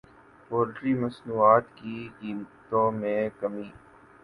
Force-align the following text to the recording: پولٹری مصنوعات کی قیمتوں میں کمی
پولٹری 0.51 0.93
مصنوعات 0.95 1.65
کی 1.75 1.95
قیمتوں 2.19 2.91
میں 2.93 3.19
کمی 3.39 3.69